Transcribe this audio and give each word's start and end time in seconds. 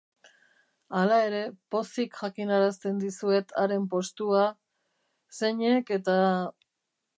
Hala 0.99 1.19
ere, 1.25 1.41
pozik 1.75 2.17
jakinarazten 2.21 2.97
dizuet 3.05 3.55
haren 3.63 3.87
postua... 3.93 4.49
zeinek 5.43 5.97
eta... 6.01 6.19